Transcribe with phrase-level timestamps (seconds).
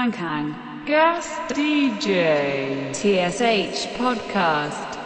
[0.00, 0.54] Ankang.
[0.86, 2.90] Guest DJ.
[2.94, 4.99] TSH Podcast.